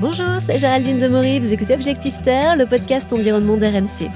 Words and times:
Bonjour, 0.00 0.26
c'est 0.40 0.58
Géraldine 0.58 0.98
Demory, 0.98 1.40
vous 1.40 1.52
écoutez 1.52 1.74
Objectif 1.74 2.22
Terre, 2.22 2.54
le 2.54 2.66
podcast 2.66 3.12
environnement 3.12 3.56
d'RMC. 3.56 4.08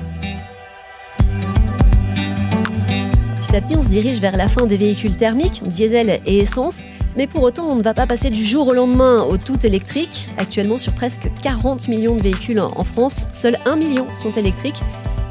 Petit 3.36 3.57
à 3.57 3.60
petit, 3.60 3.75
on 3.75 3.83
se 3.83 3.89
dirige 3.89 4.21
vers 4.21 4.37
la 4.37 4.47
fin 4.47 4.67
des 4.67 4.76
véhicules 4.76 5.17
thermiques, 5.17 5.60
diesel 5.65 6.21
et 6.25 6.39
essence, 6.39 6.83
mais 7.17 7.26
pour 7.26 7.42
autant, 7.42 7.67
on 7.67 7.75
ne 7.75 7.83
va 7.83 7.95
pas 7.95 8.07
passer 8.07 8.30
du 8.30 8.45
jour 8.45 8.68
au 8.68 8.75
lendemain 8.75 9.25
au 9.25 9.39
tout 9.39 9.66
électrique. 9.66 10.29
Actuellement, 10.38 10.79
sur 10.79 10.92
presque 10.92 11.29
40 11.42 11.88
millions 11.88 12.14
de 12.14 12.22
véhicules 12.22 12.60
en 12.60 12.84
France, 12.84 13.26
seuls 13.32 13.58
1 13.66 13.74
million 13.74 14.06
sont 14.22 14.30
électriques. 14.30 14.80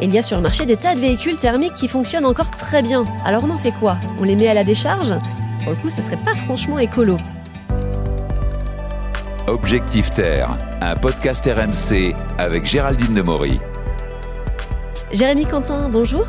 Et 0.02 0.06
il 0.06 0.14
y 0.14 0.18
a 0.18 0.22
sur 0.22 0.36
le 0.36 0.44
marché 0.44 0.66
des 0.66 0.76
tas 0.76 0.96
de 0.96 1.00
véhicules 1.00 1.38
thermiques 1.38 1.76
qui 1.76 1.88
fonctionnent 1.88 2.26
encore 2.26 2.52
très 2.52 2.82
bien. 2.82 3.06
Alors 3.24 3.46
on 3.46 3.52
en 3.52 3.58
fait 3.58 3.72
quoi? 3.72 3.98
On 4.20 4.26
les 4.26 4.36
met 4.36 4.50
à 4.50 4.54
la 4.54 4.66
décharge? 4.66 5.14
Pour 5.64 5.72
le 5.72 5.78
coup, 5.78 5.90
ce 5.90 6.02
serait 6.02 6.18
pas 6.18 6.34
franchement 6.34 6.78
écolo. 6.78 7.16
Objectif 9.52 10.12
Terre, 10.12 10.58
un 10.80 10.96
podcast 10.96 11.46
RMC 11.46 12.16
avec 12.38 12.66
Géraldine 12.66 13.14
Demory. 13.14 13.60
Jérémy 15.12 15.46
Quentin, 15.46 15.90
bonjour. 15.90 16.26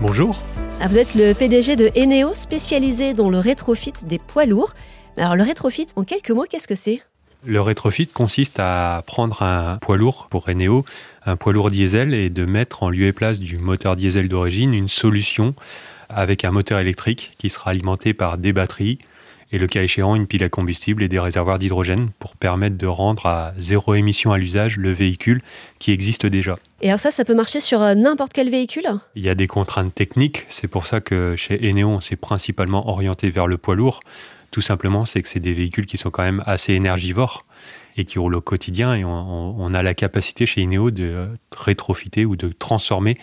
Bonjour. 0.00 0.40
Ah, 0.80 0.86
vous 0.86 0.96
êtes 0.96 1.16
le 1.16 1.32
PDG 1.32 1.74
de 1.74 1.90
Eneo, 1.96 2.32
spécialisé 2.32 3.12
dans 3.12 3.28
le 3.28 3.40
rétrofit 3.40 3.94
des 4.04 4.20
poids 4.20 4.46
lourds. 4.46 4.74
Alors 5.16 5.34
le 5.34 5.42
rétrofit, 5.42 5.88
en 5.96 6.04
quelques 6.04 6.30
mots, 6.30 6.44
qu'est-ce 6.48 6.68
que 6.68 6.76
c'est? 6.76 7.02
Le 7.44 7.60
rétrofit 7.60 8.06
consiste 8.06 8.60
à 8.60 9.02
prendre 9.04 9.42
un 9.42 9.78
poids 9.78 9.96
lourd 9.96 10.28
pour 10.30 10.48
Eneo, 10.48 10.84
un 11.26 11.34
poids 11.34 11.52
lourd 11.52 11.72
diesel, 11.72 12.14
et 12.14 12.30
de 12.30 12.44
mettre 12.44 12.84
en 12.84 12.88
lieu 12.88 13.08
et 13.08 13.12
place 13.12 13.40
du 13.40 13.58
moteur 13.58 13.96
diesel 13.96 14.28
d'origine 14.28 14.74
une 14.74 14.88
solution 14.88 15.56
avec 16.08 16.44
un 16.44 16.52
moteur 16.52 16.78
électrique 16.78 17.32
qui 17.36 17.50
sera 17.50 17.72
alimenté 17.72 18.14
par 18.14 18.38
des 18.38 18.52
batteries, 18.52 19.00
et 19.52 19.58
le 19.58 19.66
cas 19.66 19.82
échéant 19.82 20.14
une 20.14 20.26
pile 20.26 20.44
à 20.44 20.48
combustible 20.48 21.02
et 21.02 21.08
des 21.08 21.18
réservoirs 21.18 21.58
d'hydrogène 21.58 22.10
pour 22.18 22.36
permettre 22.36 22.76
de 22.76 22.86
rendre 22.86 23.26
à 23.26 23.52
zéro 23.58 23.94
émission 23.94 24.32
à 24.32 24.38
l'usage 24.38 24.76
le 24.76 24.92
véhicule 24.92 25.42
qui 25.78 25.92
existe 25.92 26.26
déjà. 26.26 26.58
Et 26.82 26.88
alors 26.88 27.00
ça, 27.00 27.10
ça 27.10 27.24
peut 27.24 27.34
marcher 27.34 27.60
sur 27.60 27.82
euh, 27.82 27.94
n'importe 27.94 28.32
quel 28.32 28.48
véhicule? 28.50 28.88
Il 29.14 29.24
y 29.24 29.28
a 29.28 29.34
des 29.34 29.46
contraintes 29.46 29.94
techniques, 29.94 30.46
c'est 30.48 30.68
pour 30.68 30.86
ça 30.86 31.00
que 31.00 31.34
chez 31.36 31.68
Eneo, 31.68 31.88
on 31.88 32.00
s'est 32.00 32.16
principalement 32.16 32.88
orienté 32.88 33.30
vers 33.30 33.46
le 33.46 33.58
poids 33.58 33.74
lourd. 33.74 34.00
Tout 34.50 34.60
simplement, 34.60 35.04
c'est 35.04 35.22
que 35.22 35.28
c'est 35.28 35.40
des 35.40 35.52
véhicules 35.52 35.86
qui 35.86 35.96
sont 35.96 36.10
quand 36.10 36.24
même 36.24 36.42
assez 36.46 36.72
énergivores 36.72 37.44
et 37.96 38.04
qui 38.04 38.18
roulent 38.18 38.36
au 38.36 38.40
quotidien 38.40 38.94
et 38.94 39.04
on, 39.04 39.74
a 39.74 39.82
la 39.82 39.94
capacité 39.94 40.46
chez 40.46 40.62
Eneo 40.62 40.90
de 40.90 41.28
rétrofiter 41.56 42.24
ou 42.24 42.36
de 42.36 42.48
transformer, 42.48 43.16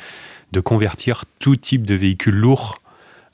de 0.51 0.59
convertir 0.59 1.23
tout 1.39 1.55
type 1.55 1.85
de 1.85 1.95
véhicule 1.95 2.35
lourd 2.35 2.79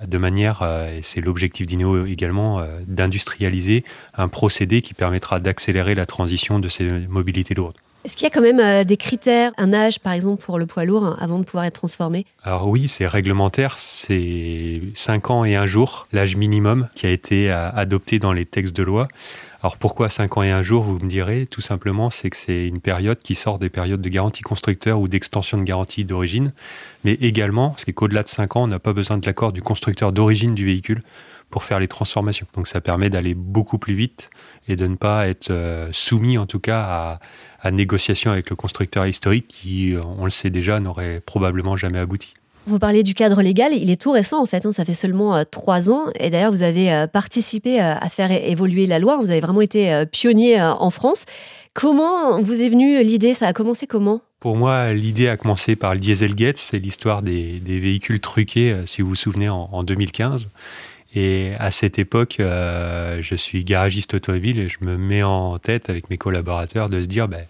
de 0.05 0.17
manière, 0.17 0.61
euh, 0.61 0.97
et 0.97 1.01
c'est 1.01 1.21
l'objectif 1.21 1.65
d'Ineo 1.65 2.05
également, 2.05 2.59
euh, 2.59 2.79
d'industrialiser 2.87 3.83
un 4.15 4.27
procédé 4.27 4.81
qui 4.81 4.93
permettra 4.93 5.39
d'accélérer 5.39 5.95
la 5.95 6.05
transition 6.05 6.59
de 6.59 6.67
ces 6.67 6.89
mobilités 7.07 7.53
lourdes. 7.53 7.75
Est-ce 8.05 8.17
qu'il 8.17 8.25
y 8.25 8.27
a 8.27 8.31
quand 8.31 8.41
même 8.41 8.59
euh, 8.59 8.83
des 8.83 8.97
critères, 8.97 9.53
un 9.57 9.71
âge 9.71 9.99
par 9.99 10.11
exemple 10.11 10.43
pour 10.43 10.59
le 10.59 10.65
poids 10.65 10.83
lourd 10.83 11.15
avant 11.21 11.39
de 11.39 11.43
pouvoir 11.43 11.63
être 11.63 11.75
transformé? 11.75 12.25
Alors 12.43 12.67
oui, 12.67 12.89
c'est 12.89 13.07
réglementaire, 13.07 13.77
c'est 13.77 14.81
5 14.93 15.29
ans 15.31 15.45
et 15.45 15.55
un 15.55 15.65
jour, 15.65 16.07
l'âge 16.11 16.35
minimum 16.35 16.89
qui 16.95 17.05
a 17.05 17.09
été 17.09 17.49
adopté 17.49 18.19
dans 18.19 18.33
les 18.33 18.45
textes 18.45 18.75
de 18.75 18.83
loi. 18.83 19.07
Alors 19.63 19.77
pourquoi 19.77 20.09
5 20.09 20.35
ans 20.35 20.43
et 20.43 20.51
un 20.51 20.61
jour, 20.61 20.83
vous 20.83 20.99
me 20.99 21.07
direz 21.07 21.47
Tout 21.47 21.61
simplement, 21.61 22.09
c'est 22.09 22.29
que 22.29 22.35
c'est 22.35 22.67
une 22.67 22.81
période 22.81 23.19
qui 23.19 23.33
sort 23.33 23.59
des 23.59 23.69
périodes 23.69 24.01
de 24.01 24.09
garantie 24.09 24.41
constructeur 24.41 24.99
ou 24.99 25.07
d'extension 25.07 25.57
de 25.57 25.63
garantie 25.63 26.03
d'origine, 26.03 26.51
mais 27.05 27.13
également, 27.13 27.73
c'est 27.77 27.93
qu'au-delà 27.93 28.23
de 28.23 28.27
5 28.27 28.57
ans, 28.57 28.63
on 28.63 28.67
n'a 28.67 28.79
pas 28.79 28.91
besoin 28.91 29.17
de 29.17 29.25
l'accord 29.25 29.53
du 29.53 29.61
constructeur 29.61 30.11
d'origine 30.11 30.53
du 30.53 30.65
véhicule 30.65 31.01
pour 31.49 31.63
faire 31.63 31.79
les 31.79 31.87
transformations. 31.87 32.45
Donc 32.55 32.67
ça 32.67 32.81
permet 32.81 33.09
d'aller 33.09 33.35
beaucoup 33.35 33.77
plus 33.77 33.93
vite 33.93 34.29
et 34.67 34.75
de 34.75 34.85
ne 34.85 34.97
pas 34.97 35.29
être 35.29 35.49
euh, 35.49 35.87
soumis 35.93 36.37
en 36.37 36.45
tout 36.45 36.59
cas 36.59 36.81
à, 36.81 37.19
à 37.61 37.71
négociation 37.71 38.31
avec 38.31 38.49
le 38.49 38.57
constructeur 38.57 39.05
historique 39.07 39.47
qui, 39.47 39.93
euh, 39.93 40.01
on 40.17 40.25
le 40.25 40.29
sait 40.29 40.49
déjà, 40.49 40.81
n'aurait 40.81 41.21
probablement 41.21 41.77
jamais 41.77 41.99
abouti. 41.99 42.33
Vous 42.65 42.79
parlez 42.79 43.03
du 43.03 43.13
cadre 43.13 43.41
légal, 43.41 43.73
il 43.73 43.91
est 43.91 44.01
tout 44.01 44.11
récent 44.11 44.41
en 44.41 44.45
fait, 44.45 44.65
hein. 44.65 44.71
ça 44.71 44.85
fait 44.85 44.93
seulement 44.93 45.35
euh, 45.35 45.43
trois 45.49 45.91
ans. 45.91 46.05
Et 46.17 46.29
d'ailleurs, 46.29 46.51
vous 46.51 46.63
avez 46.63 46.93
euh, 46.93 47.07
participé 47.07 47.81
euh, 47.81 47.93
à 47.95 48.09
faire 48.09 48.31
évoluer 48.31 48.85
la 48.85 48.99
loi, 48.99 49.17
vous 49.17 49.31
avez 49.31 49.41
vraiment 49.41 49.61
été 49.61 50.05
pionnier 50.11 50.61
en 50.61 50.89
France. 50.89 51.25
Comment 51.73 52.41
vous 52.41 52.61
est 52.61 52.69
venue 52.69 53.03
l'idée? 53.03 53.33
Ça 53.33 53.47
a 53.47 53.53
commencé 53.53 53.85
comment? 53.85 54.21
Pour 54.39 54.55
moi, 54.55 54.93
l'idée 54.93 55.27
a 55.27 55.35
commencé 55.35 55.75
par 55.75 55.93
le 55.93 55.99
Dieselgate, 55.99 56.57
c'est 56.57 56.79
l'histoire 56.79 57.21
des, 57.21 57.59
véhicules 57.65 58.19
truqués, 58.19 58.75
si 58.85 59.01
vous 59.01 59.09
vous 59.09 59.15
souvenez, 59.15 59.49
en, 59.49 59.83
2015. 59.83 60.49
Et 61.15 61.51
à 61.59 61.71
cette 61.71 61.97
époque, 61.97 62.37
je 62.39 63.35
suis 63.35 63.63
garagiste 63.63 64.13
automobile 64.13 64.59
et 64.59 64.69
je 64.69 64.77
me 64.81 64.97
mets 64.97 65.23
en 65.23 65.57
tête 65.57 65.89
avec 65.89 66.09
mes 66.09 66.17
collaborateurs 66.17 66.89
de 66.89 67.01
se 67.01 67.07
dire, 67.07 67.27
ben, 67.27 67.45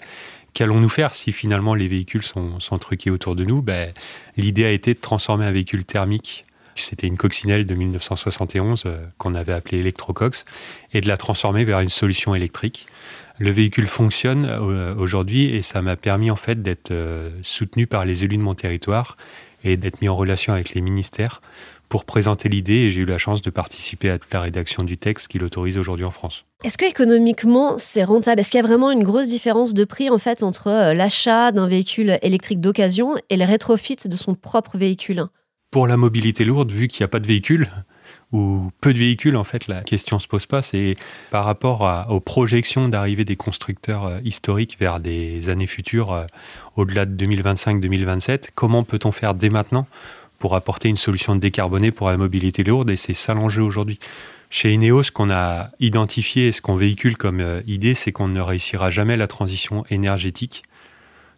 qu'allons-nous 0.53 0.89
faire 0.89 1.15
si 1.15 1.31
finalement 1.31 1.75
les 1.75 1.87
véhicules 1.87 2.23
sont, 2.23 2.59
truqués 2.79 3.09
autour 3.09 3.35
de 3.35 3.43
nous? 3.43 3.61
Ben, 3.61 3.93
L'idée 4.37 4.65
a 4.65 4.71
été 4.71 4.93
de 4.93 4.99
transformer 4.99 5.45
un 5.45 5.51
véhicule 5.51 5.85
thermique, 5.85 6.45
c'était 6.75 7.07
une 7.07 7.17
coccinelle 7.17 7.65
de 7.65 7.75
1971 7.75 8.83
euh, 8.85 9.05
qu'on 9.17 9.35
avait 9.35 9.53
appelée 9.53 9.79
Electrocox, 9.79 10.45
et 10.93 11.01
de 11.01 11.07
la 11.07 11.17
transformer 11.17 11.65
vers 11.65 11.79
une 11.79 11.89
solution 11.89 12.33
électrique. 12.33 12.87
Le 13.39 13.51
véhicule 13.51 13.87
fonctionne 13.87 14.45
euh, 14.45 14.95
aujourd'hui 14.95 15.55
et 15.55 15.61
ça 15.61 15.81
m'a 15.81 15.95
permis 15.95 16.31
en 16.31 16.35
fait 16.35 16.61
d'être 16.61 16.91
euh, 16.91 17.29
soutenu 17.43 17.87
par 17.87 18.05
les 18.05 18.23
élus 18.23 18.37
de 18.37 18.43
mon 18.43 18.55
territoire 18.55 19.17
et 19.63 19.77
d'être 19.77 20.01
mis 20.01 20.09
en 20.09 20.15
relation 20.15 20.53
avec 20.53 20.73
les 20.73 20.81
ministères 20.81 21.41
pour 21.93 22.05
présenter 22.05 22.49
l'idée 22.49 22.73
et 22.73 22.89
j'ai 22.89 23.01
eu 23.01 23.05
la 23.05 23.19
chance 23.19 23.43
de 23.43 23.51
participer 23.51 24.09
à 24.09 24.17
la 24.31 24.41
rédaction 24.41 24.83
du 24.83 24.97
texte 24.97 25.27
qui 25.27 25.37
l'autorise 25.37 25.77
aujourd'hui 25.77 26.05
en 26.05 26.09
France. 26.09 26.43
Est-ce 26.63 26.75
que 26.75 26.85
économiquement 26.85 27.77
c'est 27.77 28.03
rentable? 28.03 28.39
Est-ce 28.39 28.49
qu'il 28.49 28.59
y 28.59 28.63
a 28.63 28.65
vraiment 28.65 28.89
une 28.89 29.03
grosse 29.03 29.27
différence 29.27 29.75
de 29.75 29.83
prix 29.83 30.09
en 30.09 30.17
fait 30.17 30.41
entre 30.41 30.69
euh, 30.69 30.95
l'achat 30.95 31.51
d'un 31.51 31.67
véhicule 31.67 32.17
électrique 32.23 32.61
d'occasion 32.61 33.13
et 33.29 33.37
le 33.37 33.45
rétrofit 33.45 33.97
de 34.05 34.15
son 34.15 34.33
propre 34.33 34.75
véhicule? 34.75 35.25
Pour 35.69 35.85
la 35.85 35.95
mobilité 35.95 36.45
lourde, 36.45 36.71
vu 36.71 36.87
qu'il 36.87 37.03
n'y 37.03 37.05
a 37.05 37.09
pas 37.09 37.19
de 37.19 37.27
véhicule, 37.27 37.69
ou 38.31 38.71
peu 38.81 38.93
de 38.93 38.99
véhicules, 38.99 39.37
en 39.37 39.43
fait, 39.43 39.67
la 39.67 39.81
question 39.81 40.17
ne 40.17 40.21
se 40.21 40.27
pose 40.27 40.47
pas. 40.47 40.63
C'est 40.63 40.95
par 41.29 41.45
rapport 41.45 42.07
aux 42.09 42.19
projections 42.19 42.89
d'arrivée 42.89 43.25
des 43.25 43.35
constructeurs 43.35 44.05
euh, 44.05 44.19
historiques 44.23 44.77
vers 44.79 44.99
des 44.99 45.49
années 45.49 45.67
futures, 45.67 46.11
euh, 46.11 46.25
au-delà 46.75 47.05
de 47.05 47.25
2025-2027, 47.25 48.49
comment 48.55 48.83
peut-on 48.83 49.11
faire 49.11 49.35
dès 49.35 49.49
maintenant 49.49 49.85
pour 50.43 50.55
apporter 50.55 50.89
une 50.89 50.97
solution 50.97 51.37
décarbonée 51.37 51.91
pour 51.91 52.09
la 52.09 52.17
mobilité 52.17 52.65
lourde 52.65 52.89
et 52.89 52.97
c'est 52.97 53.13
ça 53.13 53.33
l'enjeu 53.33 53.63
aujourd'hui. 53.63 53.97
Chez 54.49 54.73
Ineos, 54.73 55.03
ce 55.03 55.11
qu'on 55.11 55.31
a 55.31 55.69
identifié 55.79 56.49
et 56.49 56.51
ce 56.51 56.59
qu'on 56.59 56.75
véhicule 56.75 57.15
comme 57.15 57.39
euh, 57.39 57.61
idée, 57.65 57.95
c'est 57.95 58.11
qu'on 58.11 58.27
ne 58.27 58.41
réussira 58.41 58.89
jamais 58.89 59.15
la 59.15 59.27
transition 59.27 59.85
énergétique 59.89 60.63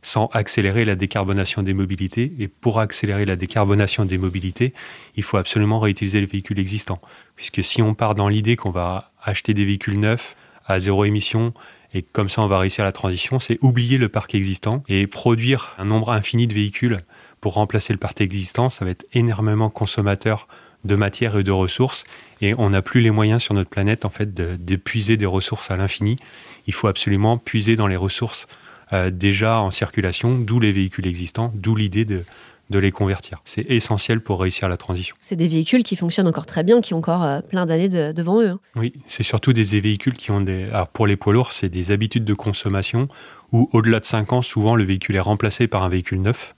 sans 0.02 0.32
accélérer 0.34 0.86
la 0.86 0.96
décarbonation 0.96 1.62
des 1.62 1.76
mobilités. 1.76 2.34
Et 2.40 2.48
pour 2.48 2.80
accélérer 2.80 3.26
la 3.26 3.36
décarbonation 3.36 4.06
des 4.06 4.18
mobilités, 4.18 4.74
il 5.16 5.22
faut 5.22 5.38
absolument 5.38 5.80
réutiliser 5.80 6.20
les 6.20 6.26
véhicules 6.26 6.58
existants. 6.58 7.00
Puisque 7.36 7.64
si 7.64 7.84
on 7.84 7.94
part 7.94 8.16
dans 8.16 8.28
l'idée 8.28 8.56
qu'on 8.56 8.72
va 8.72 9.12
acheter 9.24 9.54
des 9.54 9.66
véhicules 9.66 10.00
neufs 10.00 10.36
à 10.66 10.80
zéro 10.80 11.06
émission 11.06 11.54
et 11.94 12.02
comme 12.02 12.28
ça 12.28 12.42
on 12.42 12.48
va 12.48 12.58
réussir 12.58 12.84
la 12.84 12.92
transition, 12.92 13.40
c'est 13.40 13.60
oublier 13.62 14.00
le 14.00 14.10
parc 14.10 14.34
existant 14.34 14.84
et 14.88 15.06
produire 15.06 15.76
un 15.78 15.86
nombre 15.86 16.12
infini 16.12 16.48
de 16.48 16.56
véhicules 16.56 16.98
pour 17.46 17.54
remplacer 17.54 17.94
le 17.94 18.00
parc 18.00 18.22
existant, 18.22 18.72
ça 18.72 18.86
va 18.86 18.90
être 18.90 19.06
énormément 19.14 19.70
consommateur 19.70 20.48
de 20.84 20.96
matière 20.96 21.38
et 21.38 21.44
de 21.44 21.52
ressources 21.52 22.04
et 22.42 22.56
on 22.56 22.72
n'a 22.72 22.82
plus 22.82 23.02
les 23.02 23.12
moyens 23.12 23.44
sur 23.44 23.54
notre 23.54 23.70
planète 23.70 24.04
en 24.04 24.10
fait 24.10 24.34
d'épuiser 24.34 25.16
des 25.16 25.28
ressources 25.28 25.70
à 25.70 25.76
l'infini. 25.76 26.18
Il 26.66 26.74
faut 26.74 26.88
absolument 26.88 27.38
puiser 27.38 27.76
dans 27.76 27.86
les 27.86 27.98
ressources 27.98 28.48
euh, 28.94 29.12
déjà 29.12 29.62
en 29.62 29.70
circulation, 29.70 30.40
d'où 30.40 30.60
les 30.60 30.72
véhicules 30.72 31.06
existants, 31.06 31.52
d'où 31.54 31.76
l'idée 31.76 32.04
de, 32.04 32.24
de 32.72 32.80
les 32.80 32.92
convertir. 32.92 33.44
C'est 33.46 33.70
essentiel 33.70 34.22
pour 34.22 34.42
réussir 34.42 34.68
la 34.68 34.78
transition. 34.78 35.16
C'est 35.20 35.36
des 35.36 35.48
véhicules 35.48 35.84
qui 35.84 35.96
fonctionnent 35.96 36.28
encore 36.28 36.48
très 36.48 36.64
bien, 36.64 36.82
qui 36.82 36.96
ont 36.96 36.98
encore 36.98 37.24
euh, 37.24 37.42
plein 37.42 37.68
d'années 37.68 37.90
devant 37.90 38.42
eux. 38.42 38.50
Hein. 38.50 38.60
Oui, 38.76 38.92
c'est 39.06 39.22
surtout 39.22 39.54
des 39.54 39.80
véhicules 39.80 40.16
qui 40.16 40.32
ont 40.32 40.42
des... 40.42 40.64
Alors 40.64 40.88
pour 40.88 41.06
les 41.06 41.16
poids 41.16 41.34
lourds, 41.34 41.54
c'est 41.54 41.70
des 41.70 41.92
habitudes 41.92 42.26
de 42.26 42.34
consommation 42.34 43.08
où 43.52 43.70
au-delà 43.72 44.00
de 44.00 44.06
5 44.06 44.34
ans, 44.34 44.42
souvent 44.42 44.76
le 44.76 44.84
véhicule 44.84 45.16
est 45.16 45.20
remplacé 45.20 45.68
par 45.68 45.84
un 45.84 45.90
véhicule 45.90 46.24
neuf 46.24 46.56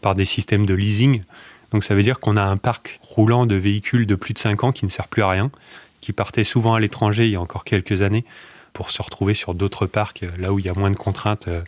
par 0.00 0.14
des 0.14 0.24
systèmes 0.24 0.66
de 0.66 0.74
leasing. 0.74 1.22
Donc 1.72 1.84
ça 1.84 1.94
veut 1.94 2.02
dire 2.02 2.20
qu'on 2.20 2.36
a 2.36 2.42
un 2.42 2.56
parc 2.56 2.98
roulant 3.02 3.46
de 3.46 3.54
véhicules 3.54 4.06
de 4.06 4.14
plus 4.14 4.34
de 4.34 4.38
5 4.38 4.64
ans 4.64 4.72
qui 4.72 4.84
ne 4.84 4.90
sert 4.90 5.08
plus 5.08 5.22
à 5.22 5.28
rien, 5.28 5.50
qui 6.00 6.12
partaient 6.12 6.44
souvent 6.44 6.74
à 6.74 6.80
l'étranger 6.80 7.26
il 7.26 7.32
y 7.32 7.36
a 7.36 7.40
encore 7.40 7.64
quelques 7.64 8.02
années 8.02 8.24
pour 8.72 8.90
se 8.90 9.02
retrouver 9.02 9.34
sur 9.34 9.54
d'autres 9.54 9.86
parcs, 9.86 10.22
euh, 10.22 10.30
là 10.38 10.52
où 10.52 10.58
il 10.58 10.64
y 10.64 10.68
a 10.68 10.74
moins 10.74 10.90
de 10.90 10.96
contraintes 10.96 11.48
euh, 11.48 11.62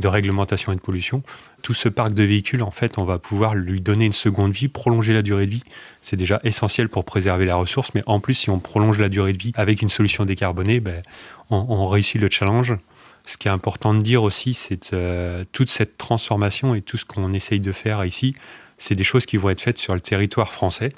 de 0.00 0.08
réglementation 0.08 0.70
et 0.72 0.76
de 0.76 0.80
pollution. 0.80 1.22
Tout 1.62 1.74
ce 1.74 1.88
parc 1.88 2.12
de 2.12 2.22
véhicules, 2.22 2.62
en 2.62 2.70
fait, 2.70 2.98
on 2.98 3.04
va 3.04 3.18
pouvoir 3.18 3.54
lui 3.54 3.80
donner 3.80 4.04
une 4.04 4.12
seconde 4.12 4.52
vie, 4.52 4.68
prolonger 4.68 5.14
la 5.14 5.22
durée 5.22 5.46
de 5.46 5.52
vie. 5.52 5.62
C'est 6.02 6.16
déjà 6.16 6.40
essentiel 6.44 6.88
pour 6.88 7.04
préserver 7.04 7.46
la 7.46 7.56
ressource, 7.56 7.90
mais 7.94 8.02
en 8.06 8.20
plus, 8.20 8.34
si 8.34 8.50
on 8.50 8.58
prolonge 8.58 8.98
la 8.98 9.08
durée 9.08 9.32
de 9.32 9.38
vie 9.38 9.52
avec 9.54 9.80
une 9.80 9.88
solution 9.88 10.24
décarbonée, 10.24 10.80
ben, 10.80 11.02
on 11.50 11.86
réussit 11.86 12.20
le 12.20 12.28
challenge 12.30 12.76
ce 13.24 13.36
qui 13.36 13.48
est 13.48 13.50
important 13.50 13.94
de 13.94 14.02
dire 14.02 14.22
aussi, 14.22 14.54
c'est 14.54 14.92
euh, 14.92 15.44
toute 15.52 15.70
cette 15.70 15.96
transformation 15.96 16.74
et 16.74 16.82
tout 16.82 16.96
ce 16.96 17.04
qu'on 17.04 17.32
essaye 17.32 17.60
de 17.60 17.72
faire 17.72 18.04
ici, 18.04 18.34
c'est 18.78 18.94
des 18.94 19.04
choses 19.04 19.26
qui 19.26 19.36
vont 19.36 19.50
être 19.50 19.60
faites 19.60 19.78
sur 19.78 19.94
le 19.94 20.00
territoire 20.00 20.52
français, 20.52 20.92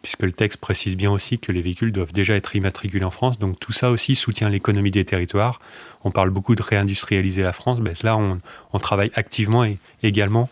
puisque 0.00 0.22
le 0.22 0.32
texte 0.32 0.58
précise 0.58 0.96
bien 0.96 1.10
aussi 1.10 1.38
que 1.38 1.52
les 1.52 1.60
véhicules 1.60 1.92
doivent 1.92 2.12
déjà 2.12 2.34
être 2.34 2.56
immatriculés 2.56 3.04
en 3.04 3.10
France. 3.10 3.38
Donc 3.38 3.60
tout 3.60 3.72
ça 3.72 3.90
aussi 3.90 4.14
soutient 4.14 4.48
l'économie 4.48 4.90
des 4.90 5.04
territoires. 5.04 5.60
On 6.04 6.10
parle 6.10 6.30
beaucoup 6.30 6.54
de 6.54 6.62
réindustrialiser 6.62 7.42
la 7.42 7.52
France. 7.52 7.80
Ben, 7.80 7.94
là, 8.02 8.16
on, 8.16 8.78
travaille 8.78 9.10
activement 9.14 9.64
et 9.64 9.78
également 10.02 10.48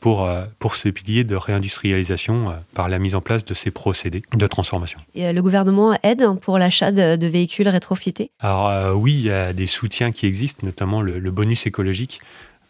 pour, 0.00 0.24
euh, 0.24 0.44
pour 0.58 0.74
ce 0.74 0.88
pilier 0.88 1.24
de 1.24 1.36
réindustrialisation 1.36 2.48
euh, 2.48 2.52
par 2.74 2.88
la 2.88 2.98
mise 2.98 3.14
en 3.14 3.20
place 3.20 3.44
de 3.44 3.54
ces 3.54 3.70
procédés 3.70 4.22
de 4.34 4.46
transformation. 4.46 4.98
Et 5.14 5.26
euh, 5.26 5.32
le 5.32 5.42
gouvernement 5.42 5.96
aide 6.02 6.24
pour 6.40 6.58
l'achat 6.58 6.90
de, 6.90 7.26
véhicules 7.26 7.68
rétrofités 7.68 8.30
Alors 8.40 8.96
oui, 8.96 9.12
il 9.12 9.22
y 9.26 9.30
a 9.30 9.52
des 9.52 9.66
soutiens 9.66 10.10
qui 10.10 10.26
existent, 10.26 10.66
notamment 10.66 11.02
le, 11.02 11.30
bonus 11.30 11.66
écologique. 11.66 12.20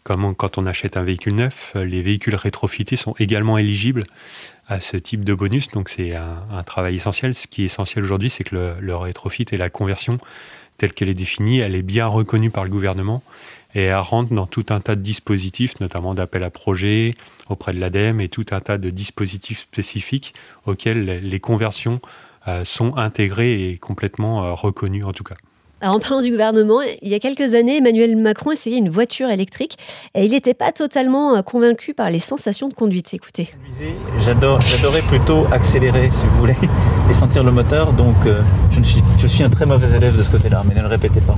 Comme 0.03 0.35
quand 0.35 0.57
on 0.57 0.65
achète 0.65 0.97
un 0.97 1.03
véhicule 1.03 1.35
neuf, 1.35 1.73
les 1.75 2.01
véhicules 2.01 2.35
rétrofités 2.35 2.95
sont 2.95 3.15
également 3.17 3.57
éligibles 3.57 4.03
à 4.67 4.79
ce 4.79 4.97
type 4.97 5.23
de 5.23 5.33
bonus. 5.33 5.69
Donc 5.69 5.89
c'est 5.89 6.15
un, 6.15 6.63
travail 6.63 6.95
essentiel. 6.95 7.33
Ce 7.33 7.47
qui 7.47 7.63
est 7.63 7.65
essentiel 7.65 8.03
aujourd'hui, 8.03 8.29
c'est 8.29 8.43
que 8.43 8.55
le, 8.55 8.73
le 8.79 8.95
rétrofit 8.95 9.45
et 9.51 9.57
la 9.57 9.69
conversion 9.69 10.17
telle 10.77 10.93
qu'elle 10.93 11.09
est 11.09 11.13
définie, 11.13 11.59
elle 11.59 11.75
est 11.75 11.83
bien 11.83 12.07
reconnue 12.07 12.49
par 12.49 12.63
le 12.63 12.71
gouvernement 12.71 13.21
et 13.75 13.83
elle 13.83 13.95
rentre 13.95 14.33
dans 14.33 14.47
tout 14.47 14.65
un 14.69 14.79
tas 14.79 14.95
de 14.95 15.01
dispositifs, 15.01 15.79
notamment 15.79 16.13
d'appel 16.13 16.43
à 16.43 16.49
projets 16.49 17.13
auprès 17.49 17.73
de 17.73 17.79
l'ADEME 17.79 18.21
et 18.21 18.29
tout 18.29 18.45
un 18.51 18.59
tas 18.59 18.77
de 18.77 18.89
dispositifs 18.89 19.59
spécifiques 19.59 20.33
auxquels 20.65 21.19
les 21.21 21.39
conversions 21.39 21.99
euh, 22.47 22.65
sont 22.65 22.97
intégrées 22.97 23.69
et 23.69 23.77
complètement 23.77 24.43
euh, 24.43 24.53
reconnues 24.53 25.03
en 25.03 25.13
tout 25.13 25.23
cas. 25.23 25.35
en 25.83 25.99
parlant 25.99 26.21
du 26.21 26.31
gouvernement, 26.31 26.81
il 26.81 27.07
y 27.07 27.13
a 27.13 27.19
quelques 27.19 27.53
années, 27.53 27.77
Emmanuel 27.77 28.15
Macron 28.15 28.51
essayait 28.51 28.79
une 28.79 28.89
voiture 28.89 29.29
électrique 29.29 29.77
et 30.15 30.25
il 30.25 30.31
n'était 30.31 30.55
pas 30.55 30.71
totalement 30.71 31.35
euh, 31.35 31.43
convaincu 31.43 31.93
par 31.93 32.09
les 32.09 32.17
sensations 32.17 32.67
de 32.67 32.73
conduite. 32.73 33.13
Écoutez. 33.13 33.49
J'adorais 34.19 35.01
plutôt 35.03 35.45
accélérer, 35.51 36.09
si 36.11 36.25
vous 36.25 36.39
voulez, 36.39 36.57
et 37.11 37.13
sentir 37.13 37.43
le 37.43 37.51
moteur. 37.51 37.93
Donc, 37.93 38.17
je, 38.71 38.81
suis, 38.81 39.03
je 39.19 39.27
suis 39.27 39.43
un 39.43 39.49
très 39.51 39.67
mauvais 39.67 39.95
élève 39.95 40.17
de 40.17 40.23
ce 40.23 40.31
côté-là, 40.31 40.63
mais 40.67 40.73
ne 40.73 40.81
le 40.81 40.87
répétez 40.87 41.21
pas. 41.21 41.37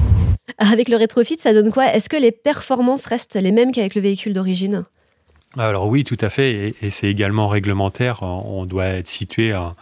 Avec 0.58 0.90
le 0.90 0.98
rétrofit, 0.98 1.38
ça 1.40 1.54
donne 1.54 1.72
quoi? 1.72 1.94
Est-ce 1.94 2.10
que 2.10 2.18
les 2.18 2.32
performances 2.32 3.06
restent 3.06 3.36
les 3.36 3.52
mêmes 3.52 3.72
qu'avec 3.72 3.96
le 3.96 4.02
véhicule 4.02 4.34
d'origine? 4.34 4.86
Alors 5.58 5.88
oui, 5.88 6.04
tout 6.04 6.18
à 6.20 6.30
fait, 6.30 6.76
et, 6.82 6.90
c'est 6.90 7.08
également 7.08 7.48
réglementaire. 7.48 8.24
On 8.24 8.66
doit 8.66 8.86
être 8.86 9.08
situé 9.08 9.52
à, 9.52 9.74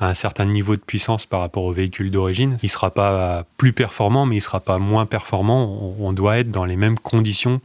un 0.00 0.14
certain 0.14 0.46
niveau 0.46 0.76
de 0.76 0.80
puissance 0.80 1.26
par 1.26 1.40
rapport 1.40 1.64
au 1.64 1.72
véhicule 1.72 2.10
d'origine. 2.10 2.56
Il 2.62 2.66
ne 2.66 2.70
sera 2.70 2.90
pas 2.90 3.44
plus 3.58 3.72
performant, 3.72 4.26
mais 4.26 4.36
il 4.36 4.38
ne 4.38 4.44
sera 4.44 4.60
pas 4.60 4.78
moins 4.78 5.06
performant. 5.06 5.94
on 5.98 6.12
doit 6.12 6.38
être 6.38 6.50
dans 6.50 6.64
les 6.64 6.76
mêmes 6.76 6.98
conditions 6.98 7.60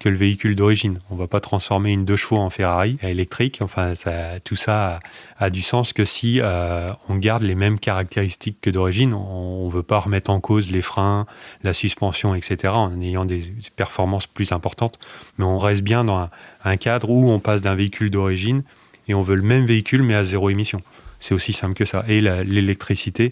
que 0.00 0.08
le 0.08 0.16
véhicule 0.16 0.56
d'origine. 0.56 0.98
On 1.10 1.14
ne 1.14 1.20
va 1.20 1.28
pas 1.28 1.40
transformer 1.40 1.92
une 1.92 2.06
deux 2.06 2.16
chevaux 2.16 2.38
en 2.38 2.48
Ferrari 2.48 2.96
électrique. 3.02 3.58
Enfin, 3.60 3.92
tout 4.42 4.56
ça 4.56 4.98
a, 5.38 5.50
du 5.50 5.60
sens 5.60 5.92
que 5.92 6.06
si 6.06 6.40
euh, 6.40 6.90
on 7.08 7.16
garde 7.16 7.42
les 7.42 7.54
mêmes 7.54 7.78
caractéristiques 7.78 8.60
que 8.62 8.70
d'origine. 8.70 9.12
On 9.12 9.66
ne 9.66 9.70
veut 9.70 9.82
pas 9.82 10.00
remettre 10.00 10.30
en 10.30 10.40
cause 10.40 10.70
les 10.70 10.80
freins, 10.80 11.26
la 11.62 11.74
suspension, 11.74 12.34
etc. 12.34 12.72
en 12.74 12.98
ayant 13.00 13.26
des 13.26 13.52
performances 13.76 14.26
plus 14.26 14.52
importantes. 14.52 14.98
Mais 15.36 15.44
on 15.44 15.58
reste 15.58 15.82
bien 15.82 16.02
dans 16.02 16.28
un, 16.64 16.76
cadre 16.78 17.10
où 17.10 17.30
on 17.30 17.38
passe 17.38 17.60
d'un 17.60 17.74
véhicule 17.74 18.10
d'origine 18.10 18.62
et 19.06 19.14
on 19.14 19.22
veut 19.22 19.36
le 19.36 19.42
même 19.42 19.66
véhicule 19.66 20.02
mais 20.02 20.14
à 20.14 20.24
zéro 20.24 20.48
émission. 20.48 20.80
C'est 21.20 21.34
aussi 21.34 21.52
simple 21.52 21.74
que 21.74 21.84
ça. 21.84 22.04
Et 22.08 22.20
l'électricité 22.20 23.30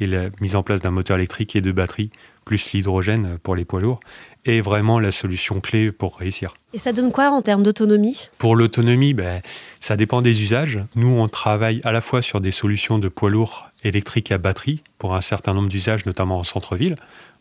et 0.00 0.06
la 0.06 0.28
mise 0.40 0.56
en 0.56 0.62
place 0.62 0.80
d'un 0.80 0.90
moteur 0.90 1.16
électrique 1.16 1.56
et 1.56 1.60
de 1.60 1.72
batterie, 1.72 2.10
plus 2.44 2.72
l'hydrogène 2.72 3.38
pour 3.42 3.56
les 3.56 3.64
poids 3.64 3.80
lourds, 3.80 4.00
est 4.44 4.60
vraiment 4.60 4.98
la 4.98 5.12
solution 5.12 5.60
clé 5.60 5.92
pour 5.92 6.18
réussir. 6.18 6.54
Et 6.72 6.78
ça 6.78 6.92
donne 6.92 7.12
quoi 7.12 7.30
en 7.30 7.42
termes 7.42 7.62
d'autonomie? 7.62 8.28
Pour 8.38 8.56
l'autonomie, 8.56 9.14
ben, 9.14 9.40
ça 9.80 9.96
dépend 9.96 10.22
des 10.22 10.42
usages. 10.42 10.80
Nous, 10.94 11.08
on 11.08 11.28
travaille 11.28 11.80
à 11.84 11.92
la 11.92 12.00
fois 12.00 12.22
sur 12.22 12.40
des 12.40 12.50
solutions 12.50 12.98
de 12.98 13.08
poids 13.08 13.30
lourds 13.30 13.66
électriques 13.84 14.32
à 14.32 14.38
batterie 14.38 14.82
pour 14.98 15.14
un 15.14 15.20
certain 15.20 15.54
nombre 15.54 15.68
d'usages, 15.68 16.06
notamment 16.06 16.38
en 16.38 16.44
centre-ville, 16.44 16.96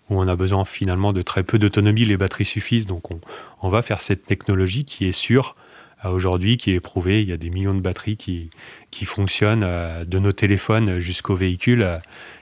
où 0.10 0.20
on 0.20 0.28
a 0.28 0.36
besoin 0.36 0.66
finalement 0.66 1.14
de 1.14 1.22
très 1.22 1.44
peu 1.44 1.60
d'autonomie, 1.60 2.06
les 2.06 2.18
batteries 2.18 2.46
suffisent, 2.46 2.86
donc 2.86 3.12
on, 3.12 3.20
on, 3.62 3.70
va 3.70 3.82
faire 3.82 4.02
cette 4.02 4.26
technologie 4.26 4.86
qui 4.86 5.06
est 5.06 5.12
sûre 5.12 5.56
euh, 6.06 6.10
aujourd'hui, 6.10 6.58
qui 6.58 6.72
est 6.72 6.76
éprouvée. 6.76 7.22
Il 7.22 7.30
y 7.30 7.34
a 7.34 7.38
des 7.38 7.50
millions 7.50 7.74
de 7.74 7.80
batteries 7.80 8.18
qui, 8.18 8.50
qui 8.92 9.06
fonctionnent, 9.06 9.64
euh, 9.64 10.06
de 10.06 10.20
nos 10.20 10.32
téléphones 10.32 11.00
jusqu'aux 11.00 11.36
véhicules. 11.36 11.88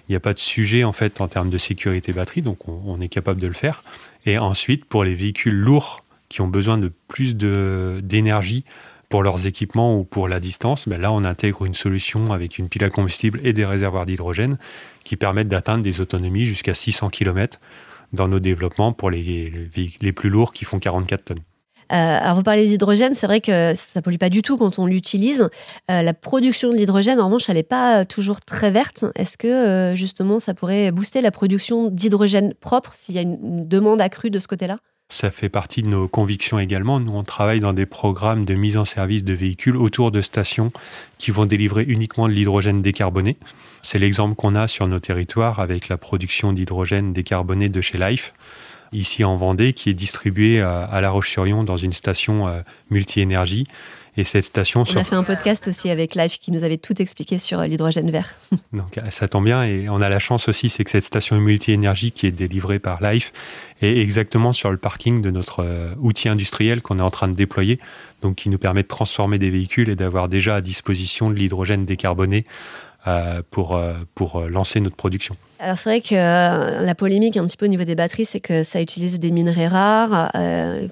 Il 0.07 0.12
n'y 0.12 0.16
a 0.16 0.19
pas 0.19 0.34
de 0.34 0.40
sujet 0.40 0.84
en 0.84 0.94
fait 0.94 1.22
en 1.22 1.28
termes 1.28 1.50
de 1.50 1.57
sécurité 1.57 2.12
batterie, 2.12 2.42
donc 2.42 2.68
on, 2.68 3.00
est 3.02 3.07
capable 3.07 3.42
de 3.42 3.48
le 3.48 3.54
faire. 3.54 3.84
Et 4.25 4.38
ensuite, 4.38 4.86
pour 4.86 5.04
les 5.04 5.16
véhicules 5.16 5.56
lourds 5.56 6.04
qui 6.30 6.42
ont 6.42 6.48
besoin 6.48 6.78
de 6.78 6.92
plus 7.07 7.36
d'énergie 7.36 8.66
pour 9.10 9.24
leurs 9.24 9.48
équipements 9.48 9.98
ou 9.98 10.04
pour 10.04 10.28
la 10.28 10.40
distance, 10.40 10.88
ben 10.88 11.00
là, 11.00 11.12
on 11.12 11.24
intègre 11.24 11.66
une 11.66 11.74
solution 11.74 12.31
avec 12.31 12.57
une 12.57 12.69
pile 12.69 12.84
à 12.84 12.90
combustible 12.90 13.40
et 13.44 13.54
des 13.54 13.66
réservoirs 13.66 14.06
d'hydrogène 14.06 14.57
qui 15.04 15.16
permettent 15.16 15.48
d'atteindre 15.48 15.84
des 15.84 16.02
autonomies 16.02 16.46
jusqu'à 16.46 16.74
600 16.74 17.10
km 17.10 17.60
dans 18.13 18.28
nos 18.28 18.40
développements 18.40 18.94
pour 18.94 19.10
les, 19.10 19.69
les 20.02 20.12
plus 20.12 20.30
lourds 20.30 20.54
qui 20.54 20.66
font 20.66 20.80
44 20.80 21.25
tonnes. 21.25 21.40
Euh, 21.92 21.96
alors 22.22 22.36
vous 22.36 22.44
parlez 22.44 22.68
d'hydrogène, 22.68 23.14
c'est 23.14 23.28
vrai 23.28 23.42
que 23.42 23.74
ça 23.76 24.02
pollue 24.02 24.18
pas 24.18 24.30
du 24.30 24.42
tout 24.42 24.58
quand 24.58 24.80
on 24.80 24.86
l'utilise. 24.86 25.50
Euh, 25.92 26.02
la 26.02 26.14
production 26.14 26.72
de 26.72 26.78
l'hydrogène, 26.78 27.20
en 27.20 27.26
revanche, 27.26 27.50
elle 27.50 27.58
n'est 27.58 27.64
pas 27.64 28.06
toujours 28.06 28.42
très 28.42 28.72
verte. 28.72 29.06
Est-ce 29.16 29.38
que 29.38 29.48
euh, 29.48 29.96
justement 29.96 30.40
ça 30.40 30.54
pourrait 30.54 30.92
booster 30.92 31.22
la 31.22 31.32
production 31.32 31.90
d'hydrogène 31.90 32.54
propre 32.54 32.94
s'il 32.96 33.16
y 33.16 33.20
a 33.20 33.22
une 33.22 33.68
demande 33.68 34.02
accrue 34.02 34.30
de 34.30 34.40
ce 34.40 34.48
côté-là? 34.48 34.78
Ça 35.10 35.30
fait 35.30 35.50
partie 35.50 35.84
de 35.84 35.88
nos 35.88 36.08
convictions 36.08 36.58
également. 36.58 37.00
Nous, 37.00 37.14
on 37.14 37.24
travaille 37.24 37.60
dans 37.60 37.74
des 37.74 37.86
programmes 37.86 38.44
de 38.44 38.56
mise 38.56 38.76
en 38.76 38.86
service 38.86 39.24
de 39.24 39.34
véhicules 39.34 39.78
autour 39.78 40.10
de 40.10 40.20
stations 40.20 40.72
qui 41.20 41.30
vont 41.30 41.46
délivrer 41.46 41.84
uniquement 41.84 42.28
de 42.28 42.34
l'hydrogène 42.34 42.81
décarboné. 42.81 43.38
C'est 43.84 44.00
l'exemple 44.00 44.34
qu'on 44.34 44.56
a 44.56 44.68
sur 44.68 44.88
nos 44.88 45.00
territoires 45.00 45.60
avec 45.60 45.90
la 45.90 45.98
production 45.98 46.54
d'hydrogène 46.54 47.14
décarboné 47.14 47.70
de 47.70 47.81
chez 47.81 48.00
Life 48.00 48.34
ici 48.95 49.24
en 49.24 49.36
Vendée, 49.36 49.74
qui 49.74 49.89
est 49.89 49.94
distribué 49.94 50.62
à, 50.62 51.00
La 51.01 51.09
Roche-sur-Yon 51.09 51.63
dans 51.63 51.77
une 51.77 51.94
station 51.94 52.47
euh, 52.47 52.62
multi-énergie. 52.89 53.68
Et 54.18 54.24
cette 54.24 54.45
station. 54.45 54.86
On 54.89 54.95
a 54.95 55.03
fait 55.03 55.15
un 55.15 55.24
podcast 55.24 55.68
aussi 55.68 55.89
avec 55.89 56.15
Life 56.15 56.39
qui 56.39 56.53
nous 56.53 56.63
avait 56.63 56.77
tout 56.77 57.01
expliqué 57.01 57.38
sur 57.38 57.59
euh, 57.59 57.68
l'hydrogène 57.68 58.09
vert. 58.09 58.33
Donc 58.71 58.97
ça 59.09 59.27
tombe 59.27 59.44
bien 59.44 59.63
et 59.63 59.89
on 59.89 60.00
a 60.00 60.07
la 60.07 60.19
chance 60.19 60.47
aussi, 60.47 60.69
c'est 60.69 60.86
que 60.86 60.92
cette 60.92 61.03
station 61.03 61.36
multi-énergie 61.38 62.13
qui 62.13 62.25
est 62.25 62.31
délivrée 62.31 62.80
par 62.80 63.03
Life 63.03 63.33
est 63.81 63.97
exactement 63.97 64.53
sur 64.53 64.71
le 64.71 64.77
parking 64.77 65.21
de 65.21 65.31
notre 65.31 65.63
euh, 65.63 65.94
outil 66.00 66.30
industriel 66.30 66.81
qu'on 66.81 67.00
est 67.00 67.03
en 67.03 67.09
train 67.09 67.27
de 67.27 67.33
déployer, 67.33 67.77
donc 68.21 68.36
qui 68.36 68.50
nous 68.50 68.57
permet 68.57 68.83
de 68.83 68.88
transformer 68.88 69.38
des 69.38 69.50
véhicules 69.50 69.89
et 69.89 69.95
d'avoir 69.95 70.30
déjà 70.30 70.56
à 70.56 70.62
disposition 70.62 71.30
de 71.30 71.36
l'hydrogène 71.36 71.83
décarboné 71.83 72.45
euh, 72.47 72.85
pour, 73.52 73.75
euh, 73.75 73.94
pour 74.16 74.38
euh, 74.38 74.48
lancer 74.48 74.80
notre 74.80 74.96
production. 74.96 75.36
Alors 75.60 75.78
c'est 75.78 75.90
vrai 75.90 76.02
que 76.02 76.16
la 76.16 76.96
polémique 76.96 77.38
un 77.38 77.46
petit 77.46 77.57
peu 77.57 77.66
au 77.66 77.69
niveau 77.69 77.84
des 77.84 77.96
batteries, 77.96 78.25
c'est 78.25 78.40
que 78.40 78.63
ça 78.63 78.81
utilise 78.81 79.19
des 79.19 79.31
minerais 79.31 79.68
rares 79.68 80.31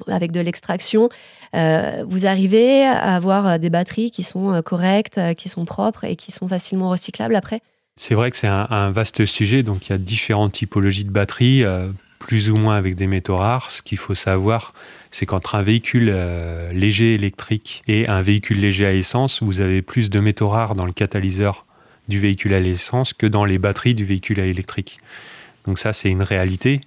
avec 0.07 0.31
de 0.31 0.39
l'extraction. 0.39 1.09
vous 1.53 2.25
arrivez 2.25 2.85
à 2.85 3.15
avoir 3.15 3.59
des 3.59 3.69
batteries 3.69 4.09
qui 4.09 4.23
sont 4.23 4.61
correctes, 4.63 5.19
qui 5.37 5.49
sont 5.49 5.65
propres 5.65 6.05
et 6.05 6.15
qui 6.15 6.31
sont 6.31 6.47
facilement 6.47 6.89
recyclables 6.89 7.35
après? 7.35 7.61
C'est 7.97 8.15
vrai 8.15 8.31
que 8.31 8.37
c'est 8.37 8.47
un, 8.47 8.91
vaste 8.91 9.25
sujet, 9.25 9.63
donc 9.63 9.87
il 9.87 9.89
y 9.91 9.93
a 9.93 9.97
différentes 9.97 10.53
typologies 10.53 11.03
de 11.03 11.11
batteries, 11.11 11.63
plus 12.19 12.49
ou 12.49 12.55
moins 12.55 12.77
avec 12.77 12.95
des 12.95 13.07
métaux 13.07 13.37
rares. 13.37 13.69
Ce 13.69 13.81
qu'il 13.81 13.97
faut 13.97 14.15
savoir, 14.15 14.73
c'est 15.11 15.25
qu'entre 15.25 15.55
un 15.55 15.61
véhicule 15.61 16.15
léger 16.71 17.15
électrique 17.15 17.83
et 17.87 18.07
un 18.07 18.21
véhicule 18.21 18.61
léger 18.61 18.85
à 18.85 18.93
essence, 18.93 19.43
vous 19.43 19.59
avez 19.59 19.81
plus 19.81 20.09
de 20.09 20.19
métaux 20.21 20.47
rares 20.47 20.75
dans 20.75 20.85
le 20.85 20.93
catalyseur 20.93 21.65
du 22.07 22.19
véhicule 22.19 22.53
à 22.53 22.59
l'essence 22.59 23.13
que 23.13 23.25
dans 23.25 23.45
les 23.45 23.57
batteries 23.57 23.95
du 23.95 24.05
véhicule 24.05 24.39
à 24.39 24.45
électrique. 24.45 24.99
Donc 25.65 25.79
ça, 25.79 25.93
c'est 25.93 26.09
une 26.09 26.23
réalité. 26.23 26.81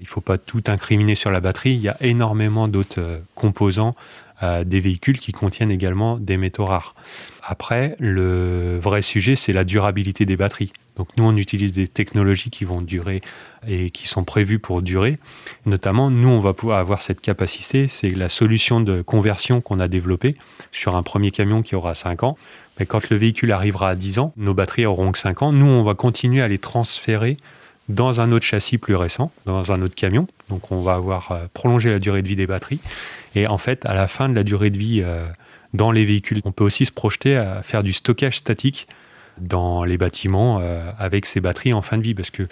Il 0.00 0.04
ne 0.04 0.08
faut 0.08 0.20
pas 0.20 0.38
tout 0.38 0.62
incriminer 0.66 1.14
sur 1.14 1.30
la 1.30 1.40
batterie. 1.40 1.74
Il 1.74 1.80
y 1.80 1.88
a 1.88 1.96
énormément 2.00 2.68
d'autres 2.68 3.00
euh, 3.00 3.18
composants 3.34 3.94
euh, 4.42 4.64
des 4.64 4.80
véhicules 4.80 5.18
qui 5.18 5.32
contiennent 5.32 5.70
également 5.70 6.18
des 6.18 6.36
métaux 6.36 6.66
rares. 6.66 6.94
Après, 7.42 7.96
le 7.98 8.78
vrai 8.78 9.00
sujet, 9.00 9.34
c'est 9.36 9.54
la 9.54 9.64
durabilité 9.64 10.26
des 10.26 10.36
batteries. 10.36 10.72
Donc 10.96 11.08
nous, 11.16 11.24
on 11.24 11.36
utilise 11.36 11.72
des 11.72 11.86
technologies 11.86 12.50
qui 12.50 12.64
vont 12.64 12.82
durer 12.82 13.22
et 13.66 13.90
qui 13.90 14.06
sont 14.06 14.24
prévues 14.24 14.58
pour 14.58 14.82
durer. 14.82 15.18
Notamment, 15.64 16.10
nous, 16.10 16.28
on 16.28 16.40
va 16.40 16.52
pouvoir 16.52 16.78
avoir 16.78 17.00
cette 17.00 17.22
capacité. 17.22 17.88
C'est 17.88 18.10
la 18.10 18.28
solution 18.28 18.80
de 18.80 19.00
conversion 19.00 19.62
qu'on 19.62 19.80
a 19.80 19.88
développée 19.88 20.36
sur 20.70 20.96
un 20.96 21.02
premier 21.02 21.30
camion 21.30 21.62
qui 21.62 21.74
aura 21.74 21.94
5 21.94 22.22
ans. 22.22 22.36
Mais 22.78 22.86
quand 22.86 23.08
le 23.10 23.16
véhicule 23.16 23.52
arrivera 23.52 23.90
à 23.90 23.94
10 23.94 24.18
ans, 24.18 24.32
nos 24.36 24.54
batteries 24.54 24.86
auront 24.86 25.12
que 25.12 25.18
5 25.18 25.42
ans. 25.42 25.52
Nous, 25.52 25.66
on 25.66 25.82
va 25.82 25.94
continuer 25.94 26.42
à 26.42 26.48
les 26.48 26.58
transférer 26.58 27.36
dans 27.88 28.20
un 28.20 28.32
autre 28.32 28.44
châssis 28.44 28.78
plus 28.78 28.96
récent, 28.96 29.30
dans 29.44 29.72
un 29.72 29.80
autre 29.82 29.94
camion. 29.94 30.26
Donc 30.48 30.72
on 30.72 30.80
va 30.80 30.94
avoir 30.94 31.32
euh, 31.32 31.46
prolongé 31.54 31.90
la 31.90 31.98
durée 31.98 32.22
de 32.22 32.28
vie 32.28 32.36
des 32.36 32.46
batteries. 32.46 32.80
Et 33.34 33.46
en 33.46 33.58
fait, 33.58 33.86
à 33.86 33.94
la 33.94 34.08
fin 34.08 34.28
de 34.28 34.34
la 34.34 34.42
durée 34.42 34.70
de 34.70 34.78
vie 34.78 35.02
euh, 35.04 35.26
dans 35.72 35.92
les 35.92 36.04
véhicules, 36.04 36.40
on 36.44 36.52
peut 36.52 36.64
aussi 36.64 36.86
se 36.86 36.92
projeter 36.92 37.36
à 37.36 37.62
faire 37.62 37.82
du 37.82 37.92
stockage 37.92 38.38
statique 38.38 38.88
dans 39.38 39.84
les 39.84 39.98
bâtiments 39.98 40.58
euh, 40.60 40.90
avec 40.98 41.26
ces 41.26 41.40
batteries 41.40 41.72
en 41.72 41.82
fin 41.82 41.96
de 41.98 42.02
vie. 42.02 42.14
Parce 42.14 42.30
que 42.30 42.48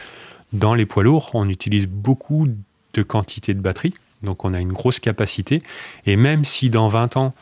dans 0.52 0.74
les 0.74 0.86
poids 0.86 1.02
lourds, 1.02 1.30
on 1.34 1.48
utilise 1.48 1.88
beaucoup 1.88 2.46
de 2.92 3.02
quantité 3.02 3.54
de 3.54 3.60
batteries. 3.60 3.94
Donc 4.22 4.44
on 4.44 4.54
a 4.54 4.60
une 4.60 4.72
grosse 4.72 5.00
capacité. 5.00 5.62
Et 6.06 6.16
même 6.16 6.44
si 6.44 6.70
dans 6.70 6.88
20 6.88 7.16
ans, 7.16 7.34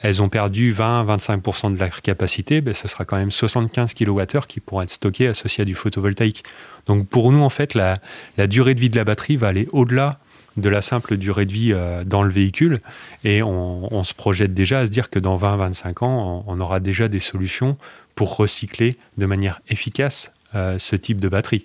elles 0.00 0.22
ont 0.22 0.28
perdu 0.28 0.72
20-25% 0.72 1.74
de 1.74 1.78
leur 1.78 2.02
capacité, 2.02 2.60
ben, 2.60 2.74
ce 2.74 2.86
sera 2.88 3.04
quand 3.04 3.16
même 3.16 3.30
75 3.30 3.94
kWh 3.94 4.46
qui 4.46 4.60
pourront 4.60 4.82
être 4.82 4.90
stockés 4.90 5.26
associés 5.26 5.62
à 5.62 5.64
du 5.64 5.74
photovoltaïque. 5.74 6.44
Donc 6.86 7.08
pour 7.08 7.32
nous, 7.32 7.42
en 7.42 7.50
fait, 7.50 7.74
la, 7.74 7.98
durée 8.46 8.74
de 8.74 8.80
vie 8.80 8.90
de 8.90 8.96
la 8.96 9.04
batterie 9.04 9.36
va 9.36 9.48
aller 9.48 9.68
au-delà 9.72 10.18
de 10.56 10.68
la 10.68 10.82
simple 10.82 11.16
durée 11.16 11.46
de 11.46 11.52
vie 11.52 11.72
euh, 11.72 12.04
dans 12.04 12.22
le 12.22 12.30
véhicule. 12.30 12.80
Et 13.24 13.42
on, 13.42 14.04
se 14.04 14.14
projette 14.14 14.54
déjà 14.54 14.80
à 14.80 14.86
se 14.86 14.90
dire 14.90 15.10
que 15.10 15.18
dans 15.18 15.38
20-25 15.38 16.04
ans, 16.04 16.44
on, 16.46 16.60
aura 16.60 16.80
déjà 16.80 17.08
des 17.08 17.20
solutions 17.20 17.76
pour 18.14 18.36
recycler 18.36 18.96
de 19.18 19.26
manière 19.26 19.60
efficace 19.68 20.32
euh, 20.54 20.78
ce 20.78 20.96
type 20.96 21.20
de 21.20 21.28
batterie. 21.28 21.64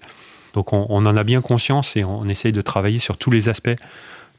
Donc 0.53 0.71
on, 0.73 0.85
en 0.89 1.17
a 1.17 1.23
bien 1.23 1.41
conscience 1.41 1.95
et 1.95 2.03
on 2.03 2.25
essaye 2.25 2.51
de 2.51 2.61
travailler 2.61 2.99
sur 2.99 3.17
tous 3.17 3.31
les 3.31 3.49
aspects 3.49 3.75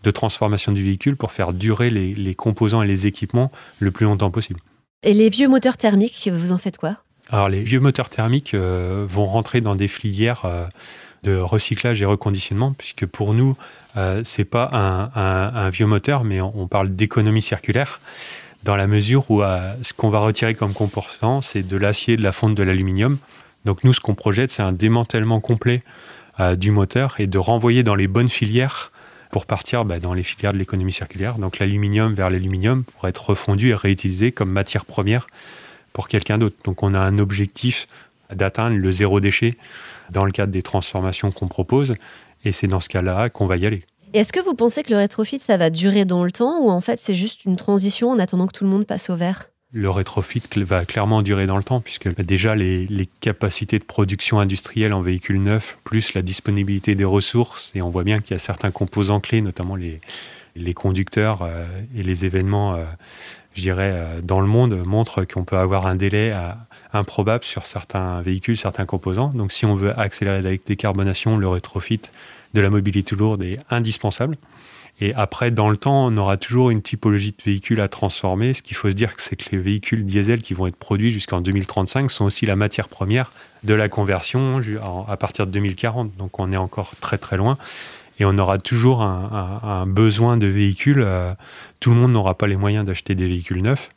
de 0.04 0.10
transformation 0.10 0.70
du 0.70 0.84
véhicule 0.84 1.16
pour 1.16 1.32
faire 1.32 1.52
durer 1.52 1.90
les, 1.90 2.34
composants 2.34 2.82
et 2.82 2.86
les 2.86 3.06
équipements 3.06 3.50
le 3.80 3.90
plus 3.90 4.04
longtemps 4.04 4.30
possible. 4.30 4.60
Et 5.02 5.14
les 5.14 5.30
vieux 5.30 5.48
moteurs 5.48 5.76
thermiques, 5.76 6.28
vous 6.32 6.52
en 6.52 6.58
faites 6.58 6.78
quoi? 6.78 6.98
Alors 7.30 7.48
les 7.48 7.62
vieux 7.62 7.80
moteurs 7.80 8.10
thermiques 8.10 8.54
euh, 8.54 9.06
vont 9.08 9.24
rentrer 9.24 9.62
dans 9.62 9.74
des 9.74 9.88
filières 9.88 10.42
euh, 10.44 10.66
de 11.22 11.36
recyclage 11.36 12.02
et 12.02 12.04
reconditionnement, 12.04 12.74
puisque 12.76 13.06
pour 13.06 13.32
nous, 13.32 13.56
euh, 13.96 14.22
ce 14.24 14.40
n'est 14.40 14.44
pas 14.44 14.70
un, 15.14 15.70
vieux 15.70 15.86
moteur, 15.86 16.22
mais 16.22 16.40
on, 16.42 16.68
parle 16.68 16.90
d'économie 16.90 17.40
circulaire, 17.40 18.00
dans 18.62 18.76
la 18.76 18.86
mesure 18.86 19.30
où 19.30 19.40
ce 19.40 19.92
qu'on 19.94 20.10
va 20.10 20.18
retirer 20.18 20.54
comme 20.54 20.72
composant, 20.72 21.40
c'est 21.40 21.62
de 21.62 21.76
l'acier, 21.76 22.16
de 22.16 22.22
la 22.22 22.32
fonte, 22.32 22.54
de 22.54 22.62
l'aluminium. 22.62 23.18
Donc 23.64 23.84
nous, 23.84 23.94
ce 23.94 24.00
qu'on 24.00 24.14
projette, 24.14 24.50
c'est 24.50 24.62
un 24.62 24.72
démantèlement 24.72 25.40
complet 25.40 25.82
du 26.56 26.70
moteur 26.70 27.16
et 27.18 27.26
de 27.26 27.38
renvoyer 27.38 27.82
dans 27.82 27.94
les 27.94 28.06
bonnes 28.06 28.30
filières 28.30 28.90
pour 29.34 29.46
partir 29.46 29.84
bah, 29.84 29.98
dans 29.98 30.14
les 30.14 30.22
filières 30.22 30.52
de 30.52 30.58
l'économie 30.58 30.92
circulaire. 30.92 31.38
Donc 31.38 31.58
l'aluminium 31.58 32.14
vers 32.14 32.30
l'aluminium 32.30 32.84
pour 32.84 33.08
être 33.08 33.30
refondu 33.30 33.70
et 33.70 33.74
réutilisé 33.74 34.30
comme 34.30 34.48
matière 34.48 34.84
première 34.84 35.26
pour 35.92 36.06
quelqu'un 36.06 36.38
d'autre. 36.38 36.54
Donc 36.62 36.84
on 36.84 36.94
a 36.94 37.00
un 37.00 37.18
objectif 37.18 37.88
d'atteindre 38.32 38.76
le 38.76 38.92
zéro 38.92 39.18
déchet 39.18 39.56
dans 40.12 40.24
le 40.24 40.30
cadre 40.30 40.52
des 40.52 40.62
transformations 40.62 41.32
qu'on 41.32 41.48
propose 41.48 41.96
et 42.44 42.52
c'est 42.52 42.68
dans 42.68 42.78
ce 42.78 42.88
cas-là 42.88 43.28
qu'on 43.28 43.48
va 43.48 43.56
y 43.56 43.66
aller. 43.66 43.82
Est-ce 44.12 44.32
que 44.32 44.38
vous 44.38 44.54
pensez 44.54 44.84
que 44.84 44.92
le 44.92 44.98
rétrofit, 44.98 45.40
ça 45.40 45.56
va 45.56 45.68
durer 45.68 46.04
dans 46.04 46.22
le 46.22 46.30
temps 46.30 46.60
ou 46.60 46.70
en 46.70 46.80
fait 46.80 47.00
c'est 47.00 47.16
juste 47.16 47.44
une 47.44 47.56
transition 47.56 48.10
en 48.10 48.20
attendant 48.20 48.46
que 48.46 48.56
tout 48.56 48.62
le 48.62 48.70
monde 48.70 48.86
passe 48.86 49.10
au 49.10 49.16
vert? 49.16 49.48
Le 49.74 49.90
rétrofit 49.90 50.42
va 50.56 50.84
clairement 50.84 51.20
durer 51.20 51.46
dans 51.46 51.56
le 51.56 51.64
temps, 51.64 51.80
puisque 51.80 52.08
déjà 52.22 52.54
les, 52.54 53.08
capacités 53.20 53.78
de 53.78 53.84
production 53.84 54.38
industrielle 54.38 54.92
en 54.92 55.02
véhicules 55.02 55.42
neufs, 55.42 55.76
plus 55.82 56.14
la 56.14 56.22
disponibilité 56.22 56.94
des 56.94 57.04
ressources, 57.04 57.72
et 57.74 57.82
on 57.82 57.90
voit 57.90 58.04
bien 58.04 58.20
qu'il 58.20 58.34
y 58.34 58.36
a 58.36 58.38
certains 58.38 58.70
composants 58.70 59.18
clés, 59.18 59.40
notamment 59.40 59.74
les, 59.74 60.00
les 60.54 60.74
conducteurs 60.74 61.42
euh, 61.42 61.66
et 61.96 62.04
les 62.04 62.24
événements, 62.24 62.74
euh, 62.74 62.84
je 63.54 63.62
dirais, 63.62 63.92
euh, 63.94 64.20
dans 64.20 64.40
le 64.40 64.46
monde, 64.46 64.80
montrent 64.86 65.24
qu'on 65.24 65.44
peut 65.44 65.58
avoir 65.58 65.86
un 65.86 65.96
délai 65.96 66.32
improbable 66.92 67.44
sur 67.44 67.66
certains 67.66 68.22
véhicules, 68.22 68.56
certains 68.56 68.86
composants. 68.86 69.32
Donc 69.34 69.50
si 69.50 69.66
on 69.66 69.74
veut 69.74 69.98
accélérer 69.98 70.40
la 70.40 70.56
décarbonation, 70.56 71.36
le 71.36 71.48
rétrofit 71.48 72.00
de 72.54 72.60
la 72.60 72.70
mobilité 72.70 73.16
lourde 73.16 73.42
est 73.42 73.58
indispensable. 73.70 74.36
Et 75.00 75.12
après, 75.14 75.50
dans 75.50 75.70
le 75.70 75.76
temps, 75.76 76.06
on 76.06 76.16
aura 76.16 76.36
toujours 76.36 76.70
une 76.70 76.80
typologie 76.80 77.32
de 77.32 77.42
véhicules 77.44 77.80
à 77.80 77.88
transformer. 77.88 78.54
Ce 78.54 78.62
qu'il 78.62 78.76
faut 78.76 78.90
se 78.90 78.94
dire, 78.94 79.12
c'est 79.18 79.36
que 79.36 79.50
les 79.50 79.58
véhicules 79.58 80.04
diesel 80.04 80.40
qui 80.40 80.54
vont 80.54 80.66
être 80.66 80.76
produits 80.76 81.10
jusqu'en 81.10 81.40
2035 81.40 82.10
sont 82.10 82.24
aussi 82.24 82.46
la 82.46 82.54
matière 82.54 82.88
première 82.88 83.32
de 83.64 83.74
la 83.74 83.88
conversion 83.88 84.60
à 85.08 85.16
partir 85.16 85.46
de 85.46 85.50
2040. 85.50 86.16
Donc 86.16 86.38
on 86.38 86.52
est 86.52 86.56
encore 86.56 86.92
très 87.00 87.18
très 87.18 87.36
loin. 87.36 87.58
Et 88.20 88.24
on 88.24 88.38
aura 88.38 88.58
toujours 88.58 89.02
un, 89.02 89.86
besoin 89.86 90.36
de 90.36 90.46
véhicules. 90.46 91.02
Euh, 91.02 91.30
tout 91.80 91.90
le 91.90 91.96
monde 91.96 92.12
n'aura 92.12 92.34
pas 92.34 92.46
les 92.46 92.56
moyens 92.56 92.86
d'acheter 92.86 93.16
des 93.16 93.26
véhicules 93.26 93.62
neufs 93.62 93.90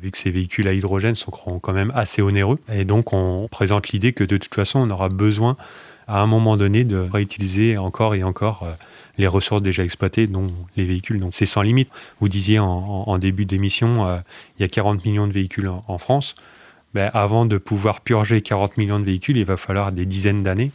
vu 0.00 0.12
que 0.12 0.18
ces 0.18 0.30
véhicules 0.30 0.68
à 0.68 0.72
hydrogène 0.72 1.16
sont 1.16 1.32
quand 1.32 1.72
même 1.72 1.92
assez 1.94 2.22
onéreux. 2.22 2.58
Et 2.72 2.84
donc, 2.84 3.12
on 3.12 3.48
présente 3.50 3.88
l'idée 3.88 4.12
que 4.12 4.22
de 4.22 4.36
toute 4.36 4.54
façon, 4.54 4.78
on 4.78 4.90
aura 4.90 5.08
besoin 5.08 5.56
à 6.06 6.20
un 6.20 6.26
moment 6.26 6.56
donné 6.56 6.84
de 6.84 6.96
réutiliser 6.96 7.76
encore 7.76 8.14
et 8.14 8.22
encore 8.22 8.62
euh, 8.62 8.72
les 9.18 9.26
ressources 9.26 9.62
déjà 9.62 9.84
exploitées, 9.84 10.26
dont 10.26 10.50
les 10.76 10.84
véhicules. 10.84 11.20
Donc 11.20 11.34
c'est 11.34 11.46
sans 11.46 11.62
limite. 11.62 11.90
Vous 12.20 12.28
disiez 12.28 12.58
en, 12.58 13.18
début 13.18 13.44
d'émission, 13.44 14.06
euh, 14.06 14.18
il 14.58 14.62
y 14.62 14.64
a 14.64 14.68
40 14.68 15.04
millions 15.04 15.26
de 15.26 15.32
véhicules 15.32 15.68
en, 15.68 15.98
France. 15.98 16.36
Ben, 16.94 17.10
avant 17.12 17.44
de 17.44 17.58
pouvoir 17.58 18.00
purger 18.00 18.40
40 18.40 18.76
millions 18.76 19.00
de 19.00 19.04
véhicules, 19.04 19.36
il 19.36 19.44
va 19.44 19.56
falloir 19.56 19.92
des 19.92 20.06
dizaines 20.06 20.42
d'années. 20.42 20.70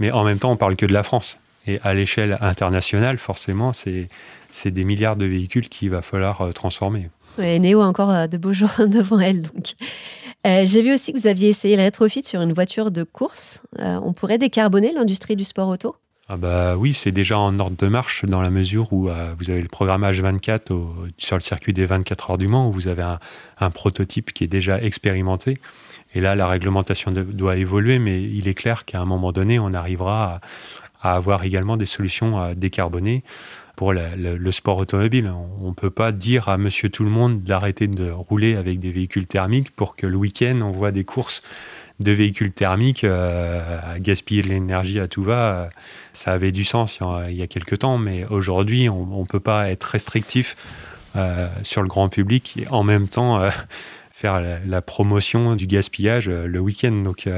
Mais 0.00 0.10
en 0.10 0.24
même 0.24 0.38
temps, 0.38 0.50
on 0.50 0.56
parle 0.56 0.76
que 0.76 0.86
de 0.86 0.92
la 0.92 1.04
France. 1.04 1.38
Et 1.66 1.78
à 1.82 1.94
l'échelle 1.94 2.36
internationale, 2.40 3.16
forcément, 3.16 3.72
c'est 3.72 4.70
des 4.70 4.84
milliards 4.84 5.16
de 5.16 5.24
véhicules 5.24 5.68
qu'il 5.68 5.90
va 5.90 6.02
falloir 6.02 6.42
euh, 6.42 6.50
transformer. 6.50 7.08
Ouais, 7.38 7.58
Néo 7.58 7.80
a 7.80 7.86
encore 7.86 8.10
euh, 8.10 8.26
de 8.26 8.36
beaux 8.36 8.52
jours 8.52 8.74
devant 8.78 9.20
elle. 9.20 9.42
Donc. 9.42 9.74
J'ai 10.46 10.82
vu 10.82 10.92
aussi 10.92 11.14
que 11.14 11.18
vous 11.18 11.26
aviez 11.26 11.48
essayé 11.48 11.74
le 11.74 11.82
rétrofit 11.82 12.22
sur 12.22 12.42
une 12.42 12.52
voiture 12.52 12.90
de 12.90 13.02
course. 13.02 13.62
on 13.78 14.12
pourrait 14.12 14.36
décarboner 14.36 14.92
l'industrie 14.92 15.36
du 15.36 15.44
sport 15.44 15.68
auto? 15.68 15.96
Ah 16.28 16.38
bah 16.38 16.74
oui, 16.76 16.94
c'est 16.94 17.12
déjà 17.12 17.38
en 17.38 17.58
ordre 17.58 17.76
de 17.76 17.86
marche 17.86 18.24
dans 18.24 18.40
la 18.40 18.48
mesure 18.48 18.90
où 18.94 19.10
euh, 19.10 19.34
vous 19.38 19.50
avez 19.50 19.60
le 19.60 19.68
programme 19.68 20.04
H24 20.04 20.72
sur 21.18 21.36
le 21.36 21.42
circuit 21.42 21.74
des 21.74 21.84
24 21.84 22.30
heures 22.30 22.38
du 22.38 22.48
Mans 22.48 22.68
où 22.68 22.72
vous 22.72 22.88
avez 22.88 23.04
un, 23.60 23.70
prototype 23.70 24.32
qui 24.32 24.44
est 24.44 24.48
déjà 24.48 24.80
expérimenté. 24.80 25.58
Et 26.14 26.20
là, 26.20 26.34
la 26.34 26.46
réglementation 26.46 27.10
doit 27.10 27.56
évoluer, 27.56 27.98
mais 27.98 28.22
il 28.22 28.48
est 28.48 28.54
clair 28.54 28.86
qu'à 28.86 29.02
un 29.02 29.04
moment 29.04 29.32
donné, 29.32 29.58
on 29.58 29.74
arrivera 29.74 30.40
à, 31.02 31.14
avoir 31.14 31.44
également 31.44 31.76
des 31.76 31.84
solutions 31.84 32.54
pour 33.76 33.92
le 33.92 34.52
sport 34.52 34.78
automobile. 34.78 35.32
On 35.60 35.68
ne 35.68 35.74
peut 35.74 35.90
pas 35.90 36.12
dire 36.12 36.48
à 36.48 36.58
monsieur 36.58 36.90
tout 36.90 37.04
le 37.04 37.10
monde 37.10 37.42
d'arrêter 37.42 37.88
de 37.88 38.10
rouler 38.10 38.56
avec 38.56 38.78
des 38.78 38.90
véhicules 38.90 39.26
thermiques 39.26 39.70
pour 39.70 39.96
que 39.96 40.06
le 40.06 40.16
week-end, 40.16 40.60
on 40.62 40.70
voit 40.70 40.92
des 40.92 41.04
courses 41.04 41.42
de 42.00 42.12
véhicules 42.12 42.52
thermiques 42.52 43.04
euh, 43.04 43.94
à 43.94 43.98
gaspiller 43.98 44.42
de 44.42 44.48
l'énergie 44.48 44.98
à 44.98 45.08
tout 45.08 45.22
va, 45.22 45.54
euh, 45.54 45.68
ça 46.12 46.32
avait 46.32 46.52
du 46.52 46.64
sens 46.64 46.98
il 47.28 47.36
y 47.36 47.42
a 47.42 47.46
quelques 47.46 47.80
temps, 47.80 47.98
mais 47.98 48.24
aujourd'hui, 48.26 48.88
on 48.88 49.20
ne 49.20 49.26
peut 49.26 49.40
pas 49.40 49.70
être 49.70 49.84
restrictif 49.84 50.56
euh, 51.16 51.48
sur 51.62 51.82
le 51.82 51.88
grand 51.88 52.08
public 52.08 52.56
et 52.56 52.66
en 52.68 52.82
même 52.82 53.08
temps 53.08 53.40
faire 54.10 54.42
la, 54.66 54.82
promotion 54.82 55.54
du 55.54 55.66
gaspillage 55.66 56.28
le 56.28 56.58
week-end. 56.58 56.92
Donc 56.92 57.28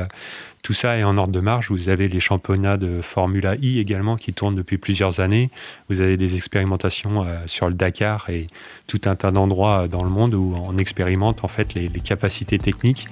tout 0.67 0.73
ça 0.73 0.99
est 0.99 1.05
en 1.05 1.17
ordre 1.17 1.33
de 1.33 1.39
marche. 1.39 1.71
Vous 1.71 1.91
avez 1.91 2.09
les 2.09 2.19
championnats 2.19 2.77
de 2.77 3.01
Formula 3.01 3.55
I 3.63 3.79
également 3.79 4.17
qui 4.17 4.33
tournent 4.33 4.57
depuis 4.57 4.79
plusieurs 4.79 5.21
années. 5.21 5.49
Vous 5.89 6.01
avez 6.01 6.17
des 6.17 6.35
expérimentations 6.35 7.25
sur 7.47 7.69
le 7.69 7.75
Dakar 7.75 8.29
et 8.31 8.49
tout 8.89 9.01
un 9.05 9.15
tas 9.15 9.31
d'endroits 9.31 9.87
dans 9.87 10.03
le 10.03 10.11
monde 10.11 10.35
où 10.35 10.55
on 10.61 10.77
expérimente 10.77 11.45
en 11.45 11.49
fait 11.49 11.75
les 11.75 11.89
capacités 12.01 12.59
techniques 12.59 13.07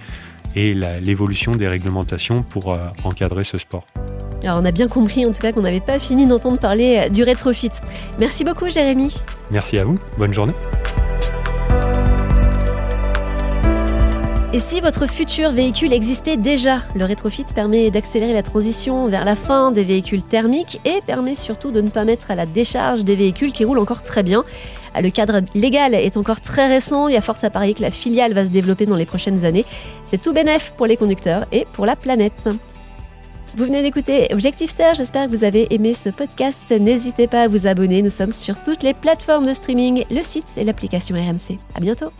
et 0.56 0.75
l'évolution 0.75 1.54
des 1.54 1.68
réglementations 1.68 2.42
pour 2.42 2.73
euh, 2.73 2.78
encadrer 3.04 3.44
ce 3.44 3.58
sport. 3.58 3.87
Alors 4.42 4.61
on 4.61 4.64
a 4.64 4.73
bien 4.73 4.88
compris 4.88 5.25
en 5.25 5.30
tout 5.32 5.40
cas 5.40 5.52
qu'on 5.52 5.62
n'avait 5.62 5.80
pas 5.80 6.00
fini 6.00 6.26
d'entendre 6.26 6.58
parler 6.58 7.06
euh, 7.06 7.08
du 7.08 7.23
rétrofit. 7.23 7.70
Merci 8.18 8.44
beaucoup 8.44 8.68
Jérémy. 8.68 9.14
Merci 9.52 9.78
à 9.78 9.84
vous, 9.84 9.96
bonne 10.18 10.32
journée. 10.32 10.54
Et 14.54 14.61
si 14.61 14.80
votre 14.80 15.06
futur 15.06 15.50
véhicule 15.50 15.92
existait 15.92 16.37
déjà 16.37 16.80
Le 16.94 17.04
rétrofit 17.04 17.42
permet 17.42 17.90
d'accélérer 17.90 18.32
la 18.32 18.44
transition 18.44 19.08
vers 19.08 19.25
la 19.25 19.34
fin 19.34 19.73
des 19.73 19.82
véhicules 19.82 20.23
thermiques 20.23 20.78
et 20.84 21.00
permet 21.04 21.34
surtout 21.34 21.73
de 21.73 21.80
ne 21.80 21.88
pas 21.88 22.04
mettre 22.04 22.30
à 22.30 22.37
la 22.37 22.46
décharge 22.46 23.02
des 23.02 23.16
véhicules 23.16 23.52
qui 23.52 23.64
roulent 23.64 23.80
encore 23.80 24.04
très 24.04 24.23
bien. 24.23 24.44
Ah, 24.94 25.00
le 25.00 25.11
cadre 25.11 25.40
légal 25.56 25.92
est 25.92 26.16
encore 26.16 26.40
très 26.40 26.68
récent, 26.68 27.08
il 27.08 27.14
y 27.14 27.16
a 27.16 27.20
force 27.20 27.42
à 27.42 27.50
parier 27.50 27.75
que 27.75 27.82
la 27.82 27.90
filiale 27.90 28.32
va 28.32 28.44
se 28.44 28.50
développer 28.50 28.87
dans 28.87 28.94
les 28.94 29.06
prochaines 29.06 29.44
années. 29.44 29.64
C'est 30.06 30.23
tout 30.23 30.32
bénef 30.32 30.73
pour 30.76 30.87
les 30.87 30.96
conducteurs 30.96 31.46
et 31.50 31.66
pour 31.73 31.84
la 31.84 31.96
planète. 31.96 32.49
Vous 33.56 33.64
venez 33.64 33.82
d'écouter 33.82 34.28
Objectif 34.32 34.76
Terre, 34.76 34.94
j'espère 34.94 35.28
que 35.28 35.37
vous 35.37 35.42
avez 35.42 35.75
aimé 35.75 35.94
ce 35.94 36.11
podcast. 36.11 36.70
N'hésitez 36.70 37.26
pas 37.26 37.42
à 37.42 37.49
vous 37.49 37.66
abonner, 37.66 38.02
nous 38.02 38.11
sommes 38.11 38.30
sur 38.30 38.62
toutes 38.62 38.84
les 38.84 38.94
plateformes 38.94 39.49
de 39.49 39.52
streaming, 39.52 40.04
le 40.12 40.23
site 40.23 40.46
et 40.56 40.62
l'application 40.62 41.16
RMC. 41.16 41.58
À 41.75 41.80
bientôt 41.80 42.12